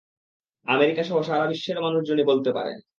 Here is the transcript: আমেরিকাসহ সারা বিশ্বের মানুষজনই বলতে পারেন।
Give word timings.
আমেরিকাসহ 0.67 1.17
সারা 1.23 1.45
বিশ্বের 1.47 1.77
মানুষজনই 1.81 2.25
বলতে 2.25 2.49
পারেন। 2.53 2.77